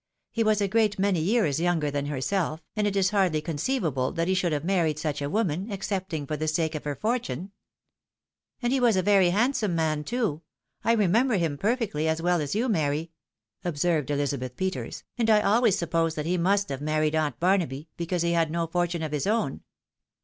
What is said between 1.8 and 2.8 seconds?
than herself,